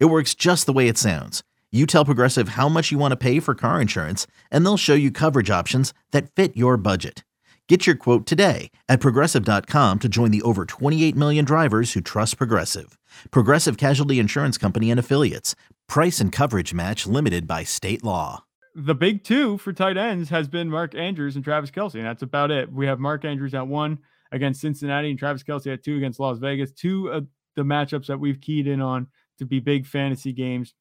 It 0.00 0.06
works 0.06 0.34
just 0.34 0.66
the 0.66 0.72
way 0.72 0.88
it 0.88 0.96
sounds. 0.96 1.42
You 1.72 1.86
tell 1.86 2.04
Progressive 2.04 2.50
how 2.50 2.68
much 2.68 2.92
you 2.92 2.98
want 2.98 3.12
to 3.12 3.16
pay 3.16 3.40
for 3.40 3.56
car 3.56 3.80
insurance, 3.80 4.28
and 4.48 4.64
they'll 4.64 4.76
show 4.76 4.94
you 4.94 5.10
coverage 5.10 5.50
options 5.50 5.92
that 6.12 6.30
fit 6.30 6.56
your 6.56 6.76
budget. 6.76 7.24
Get 7.68 7.86
your 7.86 7.96
quote 7.96 8.26
today 8.26 8.70
at 8.88 9.00
progressive.com 9.00 9.98
to 9.98 10.08
join 10.08 10.30
the 10.30 10.42
over 10.42 10.66
28 10.66 11.16
million 11.16 11.44
drivers 11.44 11.94
who 11.94 12.00
trust 12.00 12.36
Progressive. 12.38 12.96
Progressive 13.30 13.76
Casualty 13.76 14.20
Insurance 14.20 14.56
Company 14.56 14.90
and 14.90 15.00
Affiliates. 15.00 15.56
Price 15.88 16.20
and 16.20 16.30
coverage 16.30 16.72
match 16.72 17.06
limited 17.06 17.48
by 17.48 17.64
state 17.64 18.04
law. 18.04 18.44
The 18.76 18.94
big 18.94 19.24
two 19.24 19.58
for 19.58 19.72
tight 19.72 19.96
ends 19.96 20.28
has 20.30 20.46
been 20.46 20.68
Mark 20.68 20.94
Andrews 20.94 21.36
and 21.36 21.44
Travis 21.44 21.70
Kelce, 21.70 21.94
and 21.94 22.04
that's 22.04 22.22
about 22.22 22.50
it. 22.50 22.72
We 22.72 22.86
have 22.86 23.00
Mark 23.00 23.24
Andrews 23.24 23.54
at 23.54 23.66
one 23.66 23.98
against 24.30 24.60
Cincinnati 24.60 25.10
and 25.10 25.18
Travis 25.18 25.42
Kelce 25.42 25.72
at 25.72 25.82
two 25.82 25.96
against 25.96 26.20
Las 26.20 26.38
Vegas. 26.38 26.72
Two 26.72 27.08
of 27.08 27.26
the 27.54 27.62
matchups 27.62 28.06
that 28.06 28.18
we've 28.18 28.40
keyed 28.40 28.66
in 28.66 28.80
on 28.80 29.06
to 29.38 29.44
be 29.44 29.60
big 29.60 29.86
fantasy 29.86 30.32
games. 30.32 30.74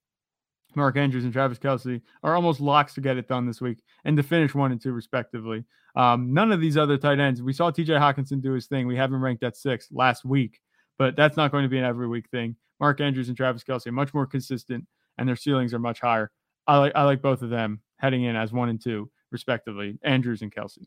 Mark 0.75 0.97
Andrews 0.97 1.23
and 1.23 1.33
Travis 1.33 1.59
Kelce 1.59 2.01
are 2.23 2.35
almost 2.35 2.59
locks 2.59 2.93
to 2.95 3.01
get 3.01 3.17
it 3.17 3.27
done 3.27 3.45
this 3.45 3.61
week 3.61 3.79
and 4.05 4.17
to 4.17 4.23
finish 4.23 4.55
one 4.55 4.71
and 4.71 4.81
two 4.81 4.91
respectively. 4.91 5.63
Um, 5.95 6.33
none 6.33 6.51
of 6.51 6.59
these 6.59 6.77
other 6.77 6.97
tight 6.97 7.19
ends. 7.19 7.41
We 7.41 7.53
saw 7.53 7.69
TJ 7.69 7.99
Hockenson 7.99 8.41
do 8.41 8.53
his 8.53 8.65
thing. 8.65 8.87
We 8.87 8.95
have 8.95 9.11
him 9.11 9.23
ranked 9.23 9.43
at 9.43 9.55
six 9.55 9.89
last 9.91 10.25
week, 10.25 10.59
but 10.97 11.15
that's 11.15 11.37
not 11.37 11.51
going 11.51 11.63
to 11.63 11.69
be 11.69 11.77
an 11.77 11.85
every 11.85 12.07
week 12.07 12.29
thing. 12.29 12.55
Mark 12.79 12.99
Andrews 13.01 13.27
and 13.27 13.37
Travis 13.37 13.63
Kelce 13.63 13.87
are 13.87 13.91
much 13.91 14.13
more 14.13 14.25
consistent, 14.25 14.85
and 15.17 15.27
their 15.27 15.35
ceilings 15.35 15.73
are 15.73 15.79
much 15.79 15.99
higher. 15.99 16.31
I 16.65 16.77
like 16.77 16.93
I 16.95 17.03
like 17.03 17.21
both 17.21 17.41
of 17.41 17.49
them 17.49 17.81
heading 17.97 18.23
in 18.23 18.35
as 18.35 18.51
one 18.51 18.69
and 18.69 18.81
two 18.81 19.11
respectively. 19.31 19.97
Andrews 20.03 20.41
and 20.41 20.53
Kelce. 20.53 20.85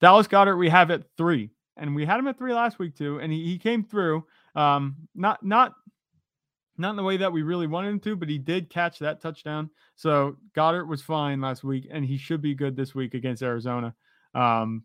Dallas 0.00 0.26
Goedert, 0.26 0.58
we 0.58 0.68
have 0.68 0.90
at 0.90 1.04
three, 1.16 1.50
and 1.76 1.94
we 1.94 2.04
had 2.04 2.18
him 2.18 2.28
at 2.28 2.36
three 2.36 2.52
last 2.52 2.78
week 2.78 2.96
too, 2.96 3.18
and 3.18 3.32
he, 3.32 3.44
he 3.44 3.58
came 3.58 3.84
through. 3.84 4.24
Um, 4.54 4.96
not 5.14 5.44
not 5.44 5.74
not 6.78 6.90
in 6.90 6.96
the 6.96 7.02
way 7.02 7.16
that 7.16 7.32
we 7.32 7.42
really 7.42 7.66
wanted 7.66 7.88
him 7.88 8.00
to, 8.00 8.16
but 8.16 8.28
he 8.28 8.38
did 8.38 8.70
catch 8.70 8.98
that 8.98 9.20
touchdown. 9.20 9.70
So 9.94 10.36
Goedert 10.54 10.86
was 10.86 11.02
fine 11.02 11.40
last 11.40 11.64
week, 11.64 11.88
and 11.90 12.04
he 12.04 12.16
should 12.16 12.42
be 12.42 12.54
good 12.54 12.76
this 12.76 12.94
week 12.94 13.14
against 13.14 13.42
Arizona. 13.42 13.94
Um, 14.34 14.84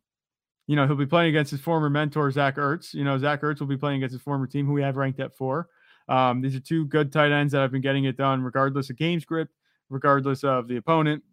you 0.67 0.75
know, 0.75 0.87
he'll 0.87 0.95
be 0.95 1.05
playing 1.05 1.29
against 1.29 1.51
his 1.51 1.59
former 1.59 1.89
mentor, 1.89 2.31
Zach 2.31 2.55
Ertz. 2.55 2.93
You 2.93 3.03
know, 3.03 3.17
Zach 3.17 3.41
Ertz 3.41 3.59
will 3.59 3.67
be 3.67 3.77
playing 3.77 3.97
against 3.97 4.13
his 4.13 4.21
former 4.21 4.47
team, 4.47 4.65
who 4.65 4.73
we 4.73 4.81
have 4.81 4.95
ranked 4.95 5.19
at 5.19 5.35
four. 5.35 5.67
Um, 6.07 6.41
these 6.41 6.55
are 6.55 6.59
two 6.59 6.85
good 6.85 7.11
tight 7.11 7.31
ends 7.31 7.51
that 7.53 7.61
have 7.61 7.71
been 7.71 7.81
getting 7.81 8.05
it 8.05 8.17
done, 8.17 8.41
regardless 8.41 8.89
of 8.89 8.97
game 8.97 9.19
script, 9.19 9.53
regardless 9.89 10.43
of 10.43 10.67
the 10.67 10.77
opponent. 10.77 11.23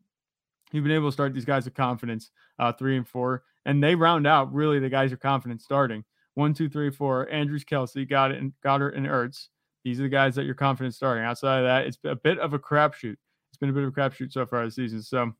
You've 0.73 0.84
been 0.84 0.92
able 0.92 1.09
to 1.09 1.12
start 1.12 1.34
these 1.34 1.45
guys 1.45 1.64
with 1.64 1.75
confidence, 1.75 2.31
uh, 2.59 2.73
three 2.73 2.97
and 2.97 3.06
four, 3.06 3.45
and 3.64 3.83
they 3.83 3.95
round 3.95 4.27
out 4.27 4.53
really 4.53 4.79
the 4.79 4.89
guys 4.89 5.12
are 5.12 5.17
confident 5.17 5.62
starting. 5.62 6.05
One, 6.34 6.55
two, 6.55 6.69
three, 6.69 6.91
four. 6.91 7.29
Andrews, 7.31 7.64
Kelce, 7.64 7.97
and 8.36 8.53
Goedert 8.64 8.97
and 8.97 9.06
Ertz. 9.06 9.48
These 9.89 10.00
are 10.00 10.03
the 10.03 10.11
guys 10.11 10.34
that 10.34 10.44
you're 10.44 10.55
confident 10.55 10.94
starting. 10.94 11.25
Outside 11.25 11.61
of 11.61 11.64
that, 11.64 11.86
it's 11.86 11.97
a 12.05 12.14
bit 12.14 12.39
of 12.39 12.53
a 12.53 12.58
crapshoot. 12.58 13.17
It's 13.48 13.56
been 13.58 13.70
a 13.70 13.72
bit 13.72 13.84
of 13.84 13.89
a 13.89 13.92
crapshoot 13.92 14.30
so 14.30 14.45
far 14.45 14.62
this 14.67 14.75
season. 14.75 15.03
So 15.03 15.33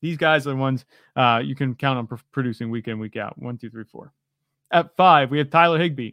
these 0.00 0.16
guys 0.16 0.46
are 0.46 0.50
the 0.50 0.56
ones 0.56 0.86
uh, 1.14 1.42
you 1.44 1.54
can 1.54 1.74
count 1.74 1.98
on 1.98 2.06
pr- 2.06 2.24
producing 2.32 2.70
week 2.70 2.88
in, 2.88 2.98
week 2.98 3.18
out. 3.18 3.38
One, 3.38 3.58
two, 3.58 3.68
three, 3.68 3.84
four. 3.84 4.14
At 4.70 4.96
five, 4.96 5.30
we 5.30 5.36
have 5.36 5.50
Tyler 5.50 5.78
Higbee. 5.78 6.12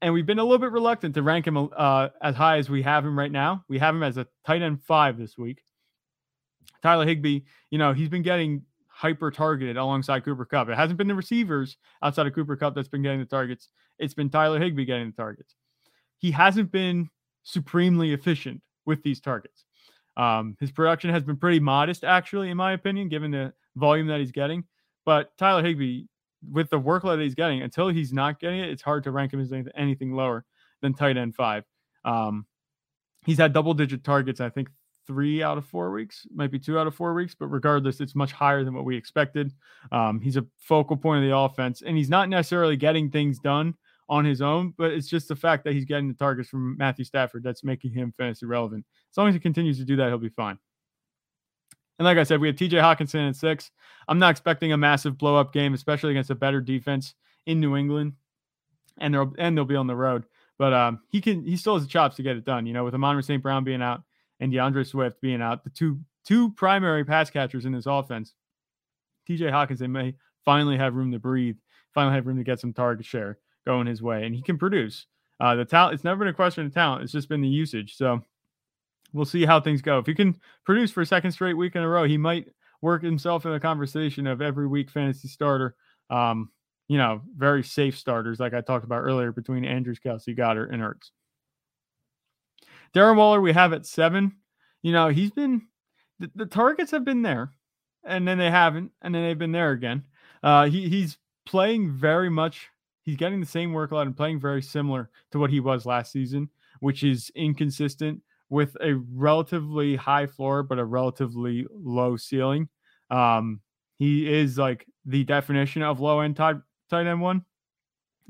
And 0.00 0.14
we've 0.14 0.24
been 0.24 0.38
a 0.38 0.42
little 0.42 0.60
bit 0.60 0.72
reluctant 0.72 1.14
to 1.16 1.22
rank 1.22 1.46
him 1.46 1.58
uh, 1.58 2.08
as 2.22 2.34
high 2.34 2.56
as 2.56 2.70
we 2.70 2.80
have 2.80 3.04
him 3.04 3.18
right 3.18 3.30
now. 3.30 3.66
We 3.68 3.78
have 3.78 3.94
him 3.94 4.02
as 4.02 4.16
a 4.16 4.26
tight 4.46 4.62
end 4.62 4.82
five 4.82 5.18
this 5.18 5.36
week. 5.36 5.62
Tyler 6.82 7.04
Higbee, 7.04 7.40
you 7.68 7.76
know, 7.76 7.92
he's 7.92 8.08
been 8.08 8.22
getting 8.22 8.62
hyper 8.88 9.30
targeted 9.30 9.76
alongside 9.76 10.24
Cooper 10.24 10.46
Kupp. 10.46 10.70
It 10.70 10.76
hasn't 10.76 10.96
been 10.96 11.08
the 11.08 11.14
receivers 11.14 11.76
outside 12.02 12.26
of 12.26 12.32
Cooper 12.32 12.56
Kupp 12.56 12.74
that's 12.74 12.88
been 12.88 13.02
getting 13.02 13.20
the 13.20 13.26
targets. 13.26 13.68
It's 13.98 14.14
been 14.14 14.30
Tyler 14.30 14.58
Higbee 14.58 14.86
getting 14.86 15.10
the 15.10 15.16
targets 15.22 15.54
he 16.22 16.30
hasn't 16.30 16.70
been 16.70 17.10
supremely 17.42 18.12
efficient 18.12 18.62
with 18.86 19.02
these 19.02 19.20
targets. 19.20 19.64
Um, 20.16 20.56
his 20.60 20.70
production 20.70 21.10
has 21.10 21.24
been 21.24 21.36
pretty 21.36 21.58
modest, 21.58 22.04
actually, 22.04 22.48
in 22.48 22.56
my 22.56 22.72
opinion, 22.72 23.08
given 23.08 23.32
the 23.32 23.52
volume 23.74 24.06
that 24.06 24.20
he's 24.20 24.30
getting. 24.30 24.64
But 25.04 25.36
Tyler 25.36 25.64
Higbee, 25.64 26.04
with 26.48 26.70
the 26.70 26.78
workload 26.78 27.16
that 27.16 27.24
he's 27.24 27.34
getting, 27.34 27.62
until 27.62 27.88
he's 27.88 28.12
not 28.12 28.38
getting 28.38 28.60
it, 28.60 28.70
it's 28.70 28.82
hard 28.82 29.02
to 29.04 29.10
rank 29.10 29.32
him 29.32 29.40
as 29.40 29.52
anything 29.74 30.12
lower 30.12 30.44
than 30.80 30.94
tight 30.94 31.16
end 31.16 31.34
five. 31.34 31.64
Um, 32.04 32.46
he's 33.26 33.38
had 33.38 33.52
double 33.52 33.74
digit 33.74 34.04
targets, 34.04 34.40
I 34.40 34.48
think 34.48 34.68
three 35.08 35.42
out 35.42 35.58
of 35.58 35.66
four 35.66 35.90
weeks, 35.90 36.24
might 36.32 36.52
be 36.52 36.58
two 36.60 36.78
out 36.78 36.86
of 36.86 36.94
four 36.94 37.14
weeks, 37.14 37.34
but 37.34 37.46
regardless, 37.46 38.00
it's 38.00 38.14
much 38.14 38.30
higher 38.30 38.62
than 38.62 38.74
what 38.74 38.84
we 38.84 38.96
expected. 38.96 39.52
Um, 39.90 40.20
he's 40.20 40.36
a 40.36 40.46
focal 40.56 40.96
point 40.96 41.24
of 41.24 41.28
the 41.28 41.36
offense, 41.36 41.82
and 41.82 41.96
he's 41.96 42.10
not 42.10 42.28
necessarily 42.28 42.76
getting 42.76 43.10
things 43.10 43.40
done 43.40 43.74
on 44.12 44.26
his 44.26 44.42
own, 44.42 44.74
but 44.76 44.92
it's 44.92 45.08
just 45.08 45.26
the 45.26 45.34
fact 45.34 45.64
that 45.64 45.72
he's 45.72 45.86
getting 45.86 46.06
the 46.06 46.12
targets 46.12 46.50
from 46.50 46.76
Matthew 46.76 47.02
Stafford 47.02 47.42
that's 47.42 47.64
making 47.64 47.92
him 47.92 48.12
fantasy 48.18 48.44
relevant. 48.44 48.84
As 49.10 49.16
long 49.16 49.28
as 49.28 49.32
he 49.34 49.40
continues 49.40 49.78
to 49.78 49.86
do 49.86 49.96
that, 49.96 50.08
he'll 50.08 50.18
be 50.18 50.28
fine. 50.28 50.58
And 51.98 52.04
like 52.04 52.18
I 52.18 52.24
said, 52.24 52.38
we 52.38 52.48
have 52.48 52.56
TJ 52.56 52.72
Hockenson 52.72 53.26
at 53.26 53.36
six. 53.36 53.70
I'm 54.06 54.18
not 54.18 54.32
expecting 54.32 54.70
a 54.70 54.76
massive 54.76 55.16
blow 55.16 55.36
up 55.36 55.54
game, 55.54 55.72
especially 55.72 56.10
against 56.10 56.28
a 56.28 56.34
better 56.34 56.60
defense 56.60 57.14
in 57.46 57.58
New 57.58 57.74
England. 57.74 58.12
And 58.98 59.14
they'll 59.14 59.32
and 59.38 59.56
they'll 59.56 59.64
be 59.64 59.76
on 59.76 59.86
the 59.86 59.96
road. 59.96 60.24
But 60.58 60.74
um, 60.74 61.00
he 61.08 61.22
can 61.22 61.46
he 61.46 61.56
still 61.56 61.74
has 61.74 61.82
the 61.82 61.88
chops 61.88 62.16
to 62.16 62.22
get 62.22 62.36
it 62.36 62.44
done. 62.44 62.66
You 62.66 62.74
know, 62.74 62.84
with 62.84 62.92
Amon 62.92 63.22
St. 63.22 63.42
Brown 63.42 63.64
being 63.64 63.80
out 63.80 64.02
and 64.40 64.52
D'Andre 64.52 64.84
Swift 64.84 65.22
being 65.22 65.40
out, 65.40 65.64
the 65.64 65.70
two 65.70 66.00
two 66.26 66.50
primary 66.50 67.02
pass 67.02 67.30
catchers 67.30 67.64
in 67.64 67.72
this 67.72 67.86
offense, 67.86 68.34
TJ 69.26 69.50
Hockenson 69.50 69.88
may 69.88 70.16
finally 70.44 70.76
have 70.76 70.96
room 70.96 71.12
to 71.12 71.18
breathe, 71.18 71.56
finally 71.94 72.14
have 72.14 72.26
room 72.26 72.36
to 72.36 72.44
get 72.44 72.60
some 72.60 72.74
target 72.74 73.06
share 73.06 73.38
going 73.66 73.86
his 73.86 74.02
way, 74.02 74.24
and 74.24 74.34
he 74.34 74.42
can 74.42 74.58
produce. 74.58 75.06
Uh, 75.40 75.56
the 75.56 75.64
talent, 75.64 75.94
it's 75.94 76.04
never 76.04 76.20
been 76.20 76.28
a 76.28 76.34
question 76.34 76.66
of 76.66 76.74
talent. 76.74 77.02
It's 77.02 77.12
just 77.12 77.28
been 77.28 77.40
the 77.40 77.48
usage. 77.48 77.96
So 77.96 78.22
we'll 79.12 79.24
see 79.24 79.44
how 79.44 79.60
things 79.60 79.82
go. 79.82 79.98
If 79.98 80.06
he 80.06 80.14
can 80.14 80.36
produce 80.64 80.90
for 80.90 81.00
a 81.00 81.06
second 81.06 81.32
straight 81.32 81.54
week 81.54 81.74
in 81.74 81.82
a 81.82 81.88
row, 81.88 82.04
he 82.04 82.16
might 82.16 82.48
work 82.80 83.02
himself 83.02 83.44
in 83.44 83.52
the 83.52 83.60
conversation 83.60 84.26
of 84.26 84.40
every 84.40 84.66
week 84.66 84.90
fantasy 84.90 85.28
starter. 85.28 85.74
Um, 86.10 86.50
you 86.88 86.98
know, 86.98 87.22
very 87.36 87.62
safe 87.62 87.98
starters, 87.98 88.38
like 88.38 88.54
I 88.54 88.60
talked 88.60 88.84
about 88.84 89.02
earlier, 89.02 89.32
between 89.32 89.64
Andrews, 89.64 90.00
Kelce, 90.04 90.36
Goedert, 90.36 90.72
and 90.72 90.82
Ertz. 90.82 91.10
Darren 92.94 93.16
Waller, 93.16 93.40
we 93.40 93.52
have 93.52 93.72
at 93.72 93.86
seven. 93.86 94.36
You 94.82 94.92
know, 94.92 95.08
he's 95.08 95.30
been 95.30 95.68
the, 96.18 96.30
the, 96.34 96.46
targets 96.46 96.90
have 96.90 97.04
been 97.04 97.22
there, 97.22 97.52
and 98.04 98.28
then 98.28 98.36
they 98.36 98.50
haven't, 98.50 98.90
and 99.00 99.14
then 99.14 99.22
they've 99.22 99.38
been 99.38 99.52
there 99.52 99.70
again. 99.70 100.04
Uh, 100.42 100.66
he, 100.66 100.88
he's 100.88 101.18
playing 101.46 101.92
very 101.92 102.28
much 102.28 102.68
he's 103.02 103.16
getting 103.16 103.40
the 103.40 103.46
same 103.46 103.72
workload 103.72 104.02
and 104.02 104.16
playing 104.16 104.40
very 104.40 104.62
similar 104.62 105.10
to 105.30 105.38
what 105.38 105.50
he 105.50 105.60
was 105.60 105.86
last 105.86 106.12
season, 106.12 106.48
which 106.80 107.02
is 107.02 107.30
inconsistent 107.34 108.20
with 108.48 108.76
a 108.80 108.94
relatively 109.14 109.96
high 109.96 110.26
floor 110.26 110.62
but 110.62 110.78
a 110.78 110.84
relatively 110.84 111.66
low 111.70 112.16
ceiling. 112.16 112.68
Um, 113.10 113.60
he 113.98 114.32
is 114.32 114.58
like 114.58 114.86
the 115.04 115.24
definition 115.24 115.82
of 115.82 116.00
low 116.00 116.20
end 116.20 116.36
tight 116.36 116.56
tight 116.90 117.06
end 117.06 117.20
one. 117.20 117.44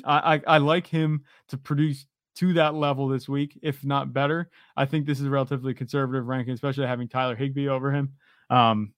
I, 0.04 0.34
I, 0.34 0.40
I 0.46 0.58
like 0.58 0.86
him 0.86 1.24
to 1.48 1.56
produce 1.56 2.06
to 2.36 2.54
that 2.54 2.74
level 2.74 3.08
this 3.08 3.28
week, 3.28 3.58
if 3.62 3.84
not 3.84 4.12
better. 4.12 4.50
I 4.76 4.86
think 4.86 5.06
this 5.06 5.20
is 5.20 5.26
a 5.26 5.30
relatively 5.30 5.74
conservative 5.74 6.26
ranking, 6.26 6.54
especially 6.54 6.86
having 6.86 7.08
Tyler 7.08 7.36
Higbee 7.36 7.68
over 7.68 7.92
him. 7.92 8.12
Um, 8.48 8.94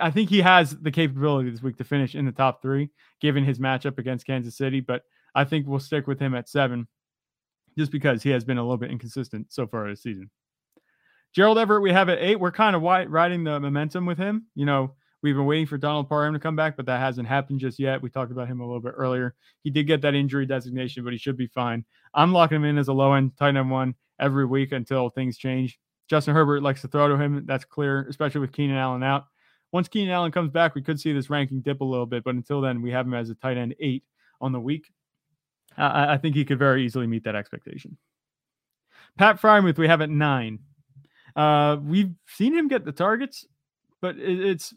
I 0.00 0.10
think 0.10 0.28
he 0.28 0.40
has 0.40 0.76
the 0.76 0.90
capability 0.90 1.50
this 1.50 1.62
week 1.62 1.76
to 1.78 1.84
finish 1.84 2.14
in 2.14 2.26
the 2.26 2.32
top 2.32 2.60
three, 2.60 2.90
given 3.20 3.44
his 3.44 3.58
matchup 3.58 3.98
against 3.98 4.26
Kansas 4.26 4.56
City. 4.56 4.80
But 4.80 5.02
I 5.34 5.44
think 5.44 5.66
we'll 5.66 5.80
stick 5.80 6.06
with 6.06 6.20
him 6.20 6.34
at 6.34 6.48
seven, 6.48 6.86
just 7.76 7.90
because 7.90 8.22
he 8.22 8.30
has 8.30 8.44
been 8.44 8.58
a 8.58 8.62
little 8.62 8.76
bit 8.76 8.90
inconsistent 8.90 9.52
so 9.52 9.66
far 9.66 9.88
this 9.88 10.02
season. 10.02 10.30
Gerald 11.34 11.58
Everett, 11.58 11.82
we 11.82 11.92
have 11.92 12.08
at 12.08 12.18
eight. 12.18 12.40
We're 12.40 12.52
kind 12.52 12.76
of 12.76 12.82
riding 12.82 13.44
the 13.44 13.60
momentum 13.60 14.06
with 14.06 14.18
him. 14.18 14.46
You 14.54 14.66
know, 14.66 14.94
we've 15.22 15.36
been 15.36 15.46
waiting 15.46 15.66
for 15.66 15.78
Donald 15.78 16.08
Parham 16.08 16.34
to 16.34 16.40
come 16.40 16.56
back, 16.56 16.76
but 16.76 16.86
that 16.86 17.00
hasn't 17.00 17.28
happened 17.28 17.60
just 17.60 17.78
yet. 17.78 18.02
We 18.02 18.10
talked 18.10 18.32
about 18.32 18.48
him 18.48 18.60
a 18.60 18.66
little 18.66 18.80
bit 18.80 18.94
earlier. 18.96 19.34
He 19.62 19.70
did 19.70 19.86
get 19.86 20.02
that 20.02 20.14
injury 20.14 20.46
designation, 20.46 21.04
but 21.04 21.12
he 21.12 21.18
should 21.18 21.36
be 21.36 21.46
fine. 21.46 21.84
I'm 22.14 22.32
locking 22.32 22.56
him 22.56 22.64
in 22.64 22.78
as 22.78 22.88
a 22.88 22.92
low 22.92 23.14
end 23.14 23.36
tight 23.38 23.56
end 23.56 23.70
one 23.70 23.94
every 24.20 24.46
week 24.46 24.72
until 24.72 25.08
things 25.08 25.38
change. 25.38 25.78
Justin 26.08 26.34
Herbert 26.34 26.62
likes 26.62 26.80
to 26.82 26.88
throw 26.88 27.08
to 27.08 27.16
him. 27.16 27.44
That's 27.46 27.64
clear, 27.64 28.06
especially 28.08 28.40
with 28.40 28.52
Keenan 28.52 28.76
Allen 28.76 29.02
out 29.02 29.26
once 29.72 29.88
Keenan 29.88 30.12
Allen 30.12 30.32
comes 30.32 30.50
back, 30.50 30.74
we 30.74 30.82
could 30.82 31.00
see 31.00 31.12
this 31.12 31.30
ranking 31.30 31.60
dip 31.60 31.80
a 31.80 31.84
little 31.84 32.06
bit, 32.06 32.24
but 32.24 32.34
until 32.34 32.60
then, 32.60 32.82
we 32.82 32.90
have 32.90 33.06
him 33.06 33.14
as 33.14 33.30
a 33.30 33.34
tight 33.34 33.56
end 33.56 33.74
eight 33.80 34.04
on 34.40 34.52
the 34.52 34.60
week. 34.60 34.90
I 35.76 36.16
think 36.16 36.34
he 36.34 36.44
could 36.44 36.58
very 36.58 36.84
easily 36.84 37.06
meet 37.06 37.24
that 37.24 37.36
expectation. 37.36 37.96
Pat 39.16 39.40
Freiermuth, 39.40 39.78
we 39.78 39.86
have 39.86 40.00
at 40.00 40.10
nine. 40.10 40.60
Uh, 41.36 41.76
we've 41.80 42.14
seen 42.26 42.52
him 42.52 42.68
get 42.68 42.84
the 42.84 42.92
targets, 42.92 43.46
but 44.00 44.16
it, 44.16 44.40
it's 44.40 44.74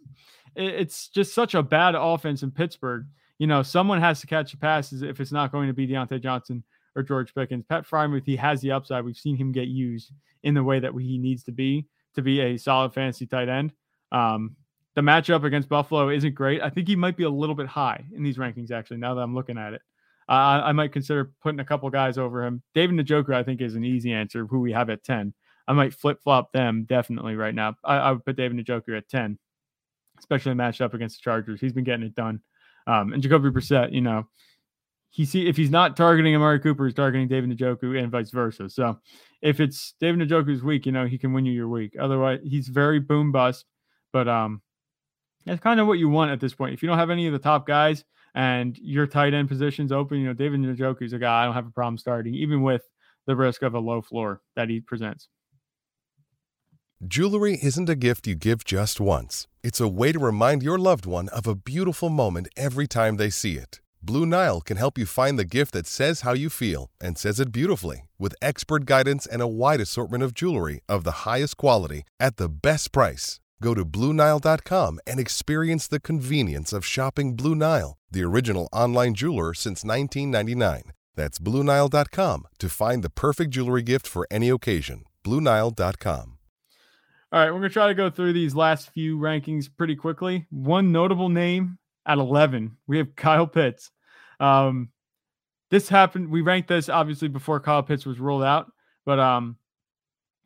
it's 0.55 1.07
just 1.07 1.33
such 1.33 1.55
a 1.55 1.63
bad 1.63 1.95
offense 1.95 2.43
in 2.43 2.51
Pittsburgh. 2.51 3.05
You 3.39 3.47
know, 3.47 3.63
someone 3.63 3.99
has 3.99 4.21
to 4.21 4.27
catch 4.27 4.51
the 4.51 4.57
passes 4.57 5.01
if 5.01 5.19
it's 5.19 5.31
not 5.31 5.51
going 5.51 5.67
to 5.67 5.73
be 5.73 5.88
Diontae 5.88 6.21
Johnson 6.21 6.63
or 6.95 7.01
George 7.01 7.33
Pickens. 7.33 7.65
Pat 7.67 7.88
Freiermuth, 7.88 8.25
he 8.25 8.35
has 8.35 8.61
the 8.61 8.71
upside. 8.71 9.03
We've 9.03 9.15
seen 9.17 9.38
him 9.38 9.51
get 9.51 9.67
used 9.67 10.11
in 10.43 10.53
the 10.53 10.63
way 10.63 10.79
that 10.79 10.93
he 10.93 11.17
needs 11.17 11.43
to 11.43 11.51
be 11.51 11.88
to 12.15 12.21
be 12.21 12.41
a 12.41 12.57
solid 12.57 12.93
fantasy 12.93 13.25
tight 13.25 13.49
end. 13.49 13.73
Um, 14.11 14.55
the 14.95 15.01
matchup 15.01 15.43
against 15.43 15.69
Buffalo 15.69 16.09
isn't 16.09 16.35
great. 16.35 16.61
I 16.61 16.69
think 16.69 16.88
he 16.88 16.95
might 16.95 17.17
be 17.17 17.23
a 17.23 17.29
little 17.29 17.55
bit 17.55 17.67
high 17.67 18.03
in 18.13 18.23
these 18.23 18.38
rankings, 18.38 18.71
actually, 18.71 18.97
now 18.97 19.13
that 19.15 19.21
I'm 19.21 19.35
looking 19.35 19.57
at 19.57 19.73
it. 19.73 19.81
Uh, 20.27 20.61
I 20.63 20.71
might 20.71 20.93
consider 20.93 21.31
putting 21.41 21.59
a 21.59 21.65
couple 21.65 21.89
guys 21.89 22.17
over 22.17 22.45
him. 22.45 22.61
David 22.73 22.95
Njoku, 22.95 23.33
I 23.33 23.43
think, 23.43 23.61
is 23.61 23.75
an 23.75 23.83
easy 23.83 24.13
answer, 24.13 24.45
who 24.45 24.59
we 24.59 24.71
have 24.71 24.89
at 24.89 25.03
10. 25.03 25.33
I 25.67 25.73
might 25.73 25.93
flip 25.93 26.19
flop 26.23 26.51
them 26.51 26.85
definitely 26.88 27.35
right 27.35 27.55
now. 27.55 27.75
I, 27.83 27.97
I, 27.97 28.11
would 28.11 28.25
put 28.25 28.35
David 28.35 28.65
Njoku 28.65 28.97
at 28.97 29.09
10, 29.09 29.38
especially 30.19 30.53
matched 30.53 30.81
up 30.81 30.93
against 30.93 31.17
the 31.17 31.23
Chargers. 31.23 31.59
He's 31.59 31.73
been 31.73 31.83
getting 31.83 32.05
it 32.05 32.15
done. 32.15 32.41
Um, 32.88 33.13
and 33.13 33.21
Jacoby 33.21 33.49
Brissett, 33.49 33.93
you 33.93 34.01
know, 34.01 34.27
he 35.09 35.25
see 35.25 35.47
if 35.47 35.57
he's 35.57 35.69
not 35.69 35.97
targeting 35.97 36.35
Amari 36.35 36.59
Cooper, 36.59 36.85
he's 36.85 36.93
targeting 36.93 37.27
David 37.27 37.57
Njoku 37.57 38.01
and 38.01 38.11
vice 38.11 38.31
versa. 38.31 38.69
So 38.69 38.99
if 39.41 39.59
it's 39.59 39.93
David 39.99 40.27
Njoku's 40.27 40.63
week, 40.63 40.85
you 40.85 40.93
know, 40.93 41.05
he 41.05 41.17
can 41.17 41.33
win 41.33 41.45
you 41.45 41.51
your 41.51 41.67
week. 41.67 41.95
Otherwise, 41.99 42.39
he's 42.43 42.69
very 42.69 42.99
boom 42.99 43.31
bust. 43.31 43.65
But 44.13 44.27
um, 44.27 44.61
that's 45.45 45.61
kind 45.61 45.79
of 45.79 45.88
what 45.88 45.99
you 45.99 46.09
want 46.09 46.31
at 46.31 46.39
this 46.39 46.53
point. 46.53 46.73
If 46.73 46.83
you 46.83 46.89
don't 46.89 46.97
have 46.97 47.09
any 47.09 47.27
of 47.27 47.33
the 47.33 47.39
top 47.39 47.65
guys 47.65 48.03
and 48.35 48.77
your 48.77 49.07
tight 49.07 49.33
end 49.33 49.49
positions 49.49 49.91
open, 49.91 50.19
you 50.19 50.27
know, 50.27 50.33
David 50.33 50.59
Njoku 50.59 51.03
is 51.03 51.13
a 51.13 51.19
guy 51.19 51.41
I 51.41 51.45
don't 51.45 51.53
have 51.53 51.67
a 51.67 51.71
problem 51.71 51.97
starting, 51.97 52.35
even 52.35 52.61
with 52.61 52.83
the 53.27 53.35
risk 53.35 53.61
of 53.61 53.73
a 53.73 53.79
low 53.79 54.01
floor 54.01 54.41
that 54.55 54.69
he 54.69 54.79
presents. 54.79 55.27
Jewelry 57.07 57.57
isn't 57.63 57.89
a 57.89 57.95
gift 57.95 58.27
you 58.27 58.35
give 58.35 58.63
just 58.63 59.01
once. 59.01 59.47
It's 59.63 59.79
a 59.79 59.88
way 59.88 60.11
to 60.11 60.19
remind 60.19 60.61
your 60.61 60.77
loved 60.77 61.07
one 61.07 61.29
of 61.29 61.47
a 61.47 61.55
beautiful 61.55 62.09
moment 62.09 62.47
every 62.55 62.85
time 62.88 63.17
they 63.17 63.31
see 63.31 63.57
it. 63.57 63.81
Blue 64.03 64.25
Nile 64.25 64.61
can 64.61 64.77
help 64.77 64.97
you 64.97 65.05
find 65.05 65.38
the 65.38 65.45
gift 65.45 65.73
that 65.73 65.88
says 65.88 66.21
how 66.21 66.33
you 66.33 66.49
feel 66.49 66.91
and 66.99 67.17
says 67.17 67.39
it 67.39 67.51
beautifully 67.51 68.07
with 68.19 68.35
expert 68.41 68.85
guidance 68.85 69.25
and 69.25 69.41
a 69.41 69.47
wide 69.47 69.81
assortment 69.81 70.23
of 70.23 70.33
jewelry 70.33 70.81
of 70.88 71.03
the 71.03 71.25
highest 71.25 71.57
quality 71.57 72.03
at 72.19 72.38
the 72.38 72.49
best 72.49 72.91
price. 72.91 73.39
Go 73.62 73.75
to 73.75 73.86
BlueNile.com 73.86 75.00
and 75.06 75.19
experience 75.19 75.88
the 75.88 76.00
convenience 76.00 76.74
of 76.74 76.86
shopping 76.86 77.36
Blue 77.36 77.56
Nile, 77.56 77.98
the 78.10 78.24
original 78.24 78.68
online 78.74 79.13
jeweler 79.13 79.54
since 79.54 79.86
1999. 79.86 80.92
That's 81.16 81.38
BlueNile.com 81.40 82.48
to 82.58 82.69
find 82.69 83.04
the 83.04 83.12
perfect 83.12 83.52
jewelry 83.52 83.84
gift 83.84 84.08
for 84.08 84.28
any 84.31 84.50
occasion. 84.50 85.04
BlueNile.com. 85.24 86.38
All 87.34 87.40
right, 87.40 87.52
we're 87.52 87.60
going 87.60 87.69
to 87.69 87.69
try 87.69 87.88
to 87.88 87.94
go 87.94 88.10
through 88.10 88.34
these 88.34 88.56
last 88.56 88.90
few 88.90 89.18
rankings 89.18 89.69
pretty 89.78 89.96
quickly. 89.96 90.48
One 90.50 90.92
notable 90.92 91.30
name 91.30 91.78
at 92.06 92.18
11, 92.18 92.75
we 92.88 92.98
have 92.98 93.16
Kyle 93.16 93.48
Pitts. 93.48 93.92
Um, 94.40 94.90
this 95.69 95.88
happened, 95.88 96.30
we 96.30 96.42
ranked 96.42 96.68
this 96.68 96.90
obviously 96.90 97.28
before 97.28 97.60
Kyle 97.60 97.84
Pitts 97.84 98.06
was 98.06 98.19
rolled 98.19 98.44
out, 98.44 98.72
but 99.06 99.19
um, 99.19 99.56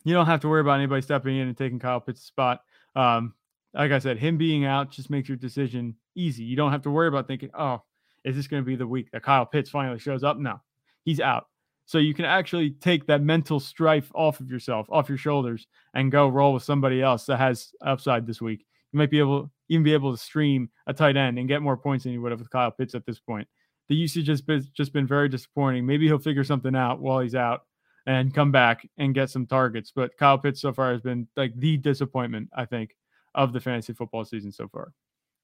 you 0.04 0.14
don't 0.14 0.28
have 0.28 0.42
to 0.42 0.50
worry 0.50 0.62
about 0.62 0.78
anybody 0.78 1.02
stepping 1.02 1.38
in 1.38 1.48
and 1.48 1.58
taking 1.58 1.80
Kyle 1.80 2.02
Pitts' 2.02 2.22
spot. 2.22 2.62
Um, 2.96 3.34
like 3.74 3.92
I 3.92 4.00
said, 4.00 4.18
him 4.18 4.38
being 4.38 4.66
out 4.66 4.92
just 4.92 5.10
makes 5.10 5.28
your 5.28 5.38
decision 5.38 5.96
easy. 6.16 6.44
You 6.44 6.56
don't 6.56 6.72
have 6.72 6.84
to 6.84 6.90
worry 6.90 7.08
about 7.08 7.28
thinking, 7.28 7.50
oh, 7.58 7.82
is 8.24 8.36
this 8.36 8.48
going 8.48 8.64
to 8.64 8.66
be 8.66 8.76
the 8.76 8.88
week 8.88 9.12
that 9.12 9.24
Kyle 9.24 9.46
Pitts 9.46 9.70
finally 9.70 10.00
shows 10.00 10.24
up? 10.24 10.38
No, 10.38 10.62
he's 11.04 11.20
out. 11.20 11.48
So 11.86 12.00
you 12.00 12.14
can 12.16 12.26
actually 12.26 12.72
take 12.72 13.06
that 13.08 13.22
mental 13.22 13.60
strife 13.60 14.12
off 14.16 14.40
of 14.40 14.50
yourself, 14.50 14.88
off 14.90 15.08
your 15.08 15.20
shoulders, 15.20 15.68
and 15.94 16.12
go 16.12 16.28
roll 16.28 16.54
with 16.54 16.64
somebody 16.64 17.02
else 17.02 17.26
that 17.26 17.38
has 17.38 17.72
upside 17.82 18.26
this 18.26 18.42
week. 18.42 18.66
You 18.92 18.98
might 18.98 19.12
be 19.12 19.20
able 19.20 19.52
even 19.70 19.84
be 19.84 19.94
able 19.94 20.12
to 20.12 20.18
stream 20.18 20.70
a 20.88 20.94
tight 20.94 21.18
end 21.18 21.38
and 21.38 21.48
get 21.48 21.62
more 21.62 21.78
points 21.78 22.04
than 22.04 22.14
you 22.14 22.22
would 22.22 22.32
have 22.32 22.40
with 22.40 22.50
Kyle 22.50 22.72
Pitts 22.72 22.96
at 22.96 23.06
this 23.06 23.20
point. 23.20 23.48
The 23.88 23.96
usage 23.96 24.28
has 24.30 24.42
been, 24.42 24.66
just 24.74 24.94
been 24.94 25.06
very 25.06 25.30
disappointing. 25.30 25.86
Maybe 25.86 26.08
he'll 26.08 26.18
figure 26.18 26.44
something 26.44 26.76
out 26.76 27.00
while 27.00 27.20
he's 27.20 27.36
out 27.36 27.62
and 28.06 28.34
come 28.34 28.52
back 28.52 28.88
and 28.98 29.14
get 29.14 29.30
some 29.30 29.46
targets. 29.46 29.92
But 29.96 30.18
Kyle 30.18 30.38
Pitts 30.38 30.62
so 30.62 30.74
far 30.74 30.92
has 30.92 31.02
been 31.02 31.28
like 31.36 31.58
the 31.58 31.78
disappointment, 31.78 32.50
I 32.56 32.66
think, 32.66 32.96
of 33.34 33.54
the 33.54 33.60
fantasy 33.60 33.94
football 33.94 34.26
season 34.26 34.52
so 34.52 34.68
far. 34.68 34.94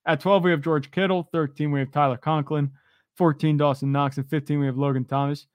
At 0.05 0.19
12, 0.19 0.43
we 0.43 0.51
have 0.51 0.61
George 0.61 0.91
Kittle. 0.91 1.27
13, 1.31 1.71
we 1.71 1.79
have 1.79 1.91
Tyler 1.91 2.17
Conklin. 2.17 2.71
14, 3.17 3.57
Dawson 3.57 3.91
Knox. 3.91 4.17
And 4.17 4.29
15, 4.29 4.59
we 4.59 4.65
have 4.65 4.77
Logan 4.77 5.05
Thomas. 5.05 5.47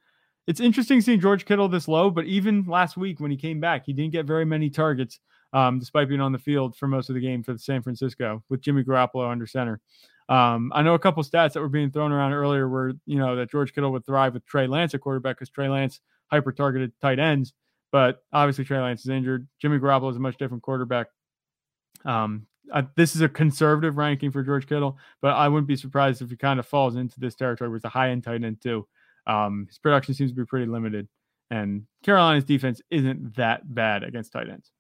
It's 0.47 0.61
interesting 0.61 1.01
seeing 1.01 1.21
George 1.21 1.45
Kittle 1.45 1.69
this 1.69 1.89
low, 1.89 2.09
but 2.09 2.25
even 2.27 2.65
last 2.69 2.97
week 2.97 3.19
when 3.19 3.33
he 3.33 3.37
came 3.37 3.59
back, 3.59 3.85
he 3.85 3.93
didn't 3.93 4.13
get 4.13 4.27
very 4.27 4.45
many 4.45 4.71
targets, 4.71 5.19
um, 5.53 5.81
despite 5.81 6.09
being 6.09 6.21
on 6.21 6.31
the 6.31 6.39
field 6.39 6.77
for 6.77 6.87
most 6.87 7.09
of 7.09 7.15
the 7.15 7.21
game 7.21 7.43
for 7.43 7.53
the 7.53 7.59
San 7.59 7.83
Francisco 7.83 8.45
with 8.49 8.61
Jimmy 8.61 8.85
Garoppolo 8.85 9.29
under 9.29 9.47
center. 9.47 9.81
Um, 10.29 10.73
I 10.75 10.83
know 10.83 10.95
a 10.95 11.01
couple 11.01 11.23
stats 11.25 11.53
that 11.53 11.61
were 11.61 11.69
being 11.69 11.91
thrown 11.91 12.13
around 12.13 12.33
earlier 12.33 12.69
were, 12.69 12.93
you 13.07 13.19
know, 13.19 13.35
that 13.37 13.51
George 13.51 13.73
Kittle 13.73 13.91
would 13.93 14.07
thrive 14.07 14.35
with 14.35 14.47
Trey 14.47 14.69
Lance 14.69 14.95
at 14.95 15.01
quarterback 15.01 15.37
because 15.37 15.51
Trey 15.51 15.69
Lance 15.69 16.01
hyper 16.31 16.53
targeted 16.53 16.93
tight 17.01 17.19
ends. 17.19 17.53
But 17.93 18.23
obviously, 18.33 18.65
Trey 18.65 18.81
Lance 18.81 19.01
is 19.01 19.09
injured. 19.09 19.49
Jimmy 19.61 19.79
Garoppolo 19.79 20.11
is 20.11 20.17
a 20.17 20.21
much 20.21 20.37
different 20.37 20.63
quarterback. 20.63 21.07
Um, 22.05 22.47
this 22.97 23.15
is 23.15 23.23
a 23.23 23.29
conservative 23.29 23.97
ranking 23.97 24.31
for 24.31 24.43
George 24.43 24.67
Kittle, 24.67 24.99
but 25.23 25.35
I 25.35 25.49
wouldn't 25.49 25.69
be 25.69 25.77
surprised 25.77 26.21
if 26.21 26.31
he 26.31 26.37
kind 26.37 26.59
of 26.59 26.67
falls 26.67 26.97
into 26.97 27.21
this 27.21 27.35
territory 27.35 27.71
with 27.71 27.85
a 27.85 27.89
high 27.89 28.11
end 28.11 28.25
tight 28.25 28.43
end 28.43 28.61
too. 28.61 28.87
Um, 29.27 29.67
his 29.69 29.79
production 29.79 30.15
seems 30.15 30.31
to 30.31 30.37
be 30.37 30.45
pretty 30.45 30.67
limited, 30.67 31.09
and 31.51 31.87
Carolina's 32.05 32.45
defense 32.45 32.81
isn't 32.91 33.37
that 33.37 33.73
bad 33.73 34.03
against 34.03 34.33
tight 34.33 34.49
ends. 34.49 34.71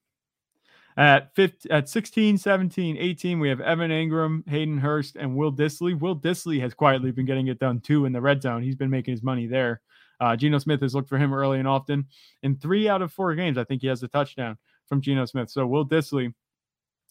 At 0.96 1.34
15, 1.34 1.70
at 1.70 1.88
16, 1.88 2.38
17, 2.38 2.96
18, 2.96 3.38
we 3.38 3.50
have 3.50 3.60
Evan 3.60 3.90
Engram, 3.90 4.48
Hayden 4.48 4.78
Hurst, 4.78 5.16
and 5.16 5.36
Will 5.36 5.52
Dissly. 5.52 5.98
Will 5.98 6.16
Dissly 6.16 6.60
has 6.60 6.72
quietly 6.72 7.10
been 7.10 7.26
getting 7.26 7.48
it 7.48 7.58
done 7.58 7.80
too 7.80 8.06
in 8.06 8.12
the 8.12 8.20
red 8.20 8.40
zone. 8.40 8.62
He's 8.62 8.76
been 8.76 8.90
making 8.90 9.12
his 9.12 9.22
money 9.22 9.46
there. 9.46 9.82
Uh, 10.20 10.36
Geno 10.36 10.58
Smith 10.58 10.80
has 10.80 10.94
looked 10.94 11.08
for 11.08 11.18
him 11.18 11.32
early 11.32 11.58
and 11.58 11.68
often. 11.68 12.06
In 12.42 12.56
three 12.56 12.88
out 12.88 13.02
of 13.02 13.12
four 13.12 13.34
games, 13.34 13.58
I 13.58 13.64
think 13.64 13.82
he 13.82 13.88
has 13.88 14.02
a 14.02 14.08
touchdown 14.08 14.56
from 14.88 15.00
Geno 15.00 15.24
Smith. 15.24 15.50
So 15.50 15.66
Will 15.66 15.86
Dissly, 15.86 16.32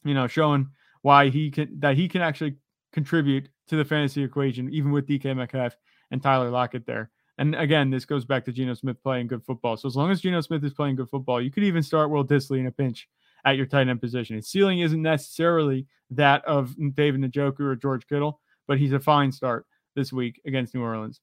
you 0.03 0.13
know, 0.13 0.27
showing 0.27 0.69
why 1.01 1.29
he 1.29 1.51
can 1.51 1.79
that 1.79 1.95
he 1.95 2.07
can 2.07 2.21
actually 2.21 2.55
contribute 2.91 3.49
to 3.67 3.75
the 3.75 3.85
fantasy 3.85 4.23
equation, 4.23 4.71
even 4.71 4.91
with 4.91 5.07
DK 5.07 5.35
Metcalf 5.35 5.75
and 6.11 6.21
Tyler 6.21 6.49
Lockett 6.49 6.85
there. 6.85 7.11
And 7.37 7.53
again, 7.55 7.89
this 7.89 8.05
goes 8.05 8.25
back 8.25 8.45
to 8.45 8.51
Geno 8.51 8.73
Smith 8.73 9.01
playing 9.03 9.27
good 9.27 9.43
football. 9.43 9.75
So 9.75 9.87
as 9.87 9.95
long 9.95 10.09
as 10.09 10.21
Geno 10.21 10.41
Smith 10.41 10.63
is 10.63 10.73
playing 10.73 10.95
good 10.95 11.09
football, 11.09 11.41
you 11.41 11.51
could 11.51 11.63
even 11.63 11.83
start 11.83 12.09
Will 12.09 12.25
Dissly 12.25 12.59
in 12.59 12.67
a 12.67 12.71
pinch 12.71 13.09
at 13.43 13.57
your 13.57 13.65
tight 13.65 13.89
end 13.89 14.01
position. 14.01 14.37
His 14.37 14.47
ceiling 14.47 14.79
isn't 14.79 15.01
necessarily 15.01 15.85
that 16.11 16.45
of 16.45 16.75
David 16.95 17.21
Njoku 17.21 17.61
or 17.61 17.75
George 17.75 18.07
Kittle, 18.07 18.39
but 18.67 18.79
he's 18.79 18.93
a 18.93 18.99
fine 18.99 19.31
start 19.31 19.65
this 19.95 20.13
week 20.13 20.41
against 20.45 20.73
New 20.73 20.81
Orleans. 20.81 21.19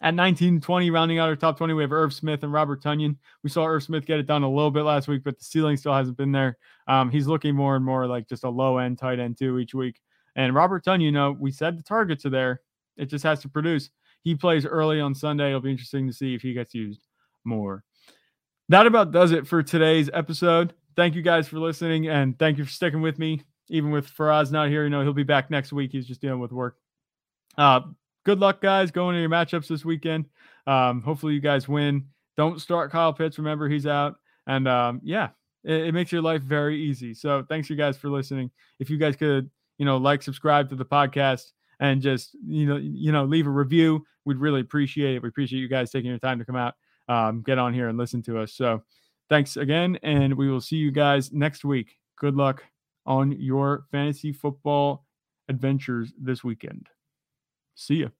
At 0.00 0.14
19 0.14 0.60
20, 0.60 0.90
rounding 0.90 1.18
out 1.18 1.28
our 1.28 1.36
top 1.36 1.56
20, 1.56 1.72
we 1.74 1.82
have 1.82 1.92
Irv 1.92 2.12
Smith 2.12 2.42
and 2.42 2.52
Robert 2.52 2.82
Tonyan. 2.82 3.16
We 3.42 3.50
saw 3.50 3.64
Irv 3.64 3.82
Smith 3.82 4.06
get 4.06 4.18
it 4.18 4.26
done 4.26 4.42
a 4.42 4.50
little 4.50 4.70
bit 4.70 4.82
last 4.82 5.08
week, 5.08 5.22
but 5.24 5.38
the 5.38 5.44
ceiling 5.44 5.76
still 5.76 5.94
hasn't 5.94 6.16
been 6.16 6.32
there. 6.32 6.58
Um, 6.88 7.10
he's 7.10 7.26
looking 7.26 7.54
more 7.54 7.76
and 7.76 7.84
more 7.84 8.06
like 8.06 8.28
just 8.28 8.44
a 8.44 8.48
low 8.48 8.78
end 8.78 8.98
tight 8.98 9.18
end, 9.18 9.38
too, 9.38 9.58
each 9.58 9.74
week. 9.74 10.00
And 10.36 10.54
Robert 10.54 10.84
Tonyan, 10.84 11.02
you 11.02 11.12
know, 11.12 11.36
we 11.38 11.50
said 11.50 11.78
the 11.78 11.82
targets 11.82 12.26
are 12.26 12.30
there. 12.30 12.60
It 12.96 13.06
just 13.06 13.24
has 13.24 13.40
to 13.40 13.48
produce. 13.48 13.90
He 14.22 14.34
plays 14.34 14.66
early 14.66 15.00
on 15.00 15.14
Sunday. 15.14 15.48
It'll 15.48 15.60
be 15.60 15.70
interesting 15.70 16.06
to 16.06 16.12
see 16.12 16.34
if 16.34 16.42
he 16.42 16.54
gets 16.54 16.74
used 16.74 17.02
more. 17.44 17.84
That 18.68 18.86
about 18.86 19.12
does 19.12 19.32
it 19.32 19.46
for 19.46 19.62
today's 19.62 20.08
episode. 20.12 20.72
Thank 20.96 21.14
you 21.14 21.22
guys 21.22 21.46
for 21.48 21.58
listening 21.58 22.08
and 22.08 22.38
thank 22.38 22.56
you 22.56 22.64
for 22.64 22.70
sticking 22.70 23.02
with 23.02 23.18
me. 23.18 23.42
Even 23.68 23.90
with 23.90 24.10
Faraz 24.10 24.50
not 24.50 24.68
here, 24.68 24.84
you 24.84 24.90
know, 24.90 25.02
he'll 25.02 25.12
be 25.12 25.22
back 25.22 25.50
next 25.50 25.72
week. 25.72 25.92
He's 25.92 26.06
just 26.06 26.20
dealing 26.20 26.40
with 26.40 26.52
work. 26.52 26.76
Uh, 27.56 27.80
good 28.24 28.40
luck, 28.40 28.60
guys, 28.60 28.90
going 28.90 29.14
to 29.14 29.20
your 29.20 29.30
matchups 29.30 29.68
this 29.68 29.84
weekend. 29.84 30.26
Um, 30.66 31.02
hopefully, 31.02 31.34
you 31.34 31.40
guys 31.40 31.68
win. 31.68 32.06
Don't 32.36 32.60
start 32.60 32.90
Kyle 32.90 33.12
Pitts. 33.12 33.38
Remember, 33.38 33.68
he's 33.68 33.86
out. 33.86 34.16
And 34.46 34.66
um, 34.66 35.00
yeah, 35.04 35.30
it, 35.62 35.86
it, 35.88 35.92
makes 35.92 36.12
your 36.12 36.22
life 36.22 36.42
very 36.42 36.82
easy. 36.82 37.14
So 37.14 37.44
thanks 37.48 37.70
you 37.70 37.76
guys 37.76 37.96
for 37.96 38.10
listening. 38.10 38.50
If 38.78 38.90
you 38.90 38.98
guys 38.98 39.16
could, 39.16 39.50
you 39.78 39.86
know, 39.86 39.96
like, 39.96 40.22
subscribe 40.22 40.68
to 40.70 40.76
the 40.76 40.84
podcast, 40.84 41.52
and 41.80 42.00
just 42.00 42.36
you 42.46 42.66
know, 42.66 42.76
you 42.76 43.12
know, 43.12 43.24
leave 43.24 43.46
a 43.46 43.50
review, 43.50 44.04
we'd 44.24 44.38
really 44.38 44.60
appreciate 44.60 45.16
it. 45.16 45.22
We 45.22 45.28
appreciate 45.28 45.60
you 45.60 45.68
guys 45.68 45.90
taking 45.90 46.10
your 46.10 46.18
time 46.18 46.38
to 46.38 46.44
come 46.44 46.56
out, 46.56 46.74
um, 47.08 47.42
get 47.42 47.58
on 47.58 47.74
here 47.74 47.88
and 47.88 47.98
listen 47.98 48.22
to 48.22 48.38
us. 48.38 48.52
So 48.52 48.82
thanks 49.28 49.56
again, 49.56 49.98
and 50.02 50.34
we 50.34 50.50
will 50.50 50.60
see 50.60 50.76
you 50.76 50.90
guys 50.90 51.32
next 51.32 51.64
week. 51.64 51.96
Good 52.16 52.36
luck 52.36 52.64
on 53.06 53.32
your 53.32 53.86
fantasy 53.90 54.32
football 54.32 55.04
adventures 55.48 56.12
this 56.18 56.42
weekend. 56.42 56.88
See 57.74 58.00
ya. 58.00 58.10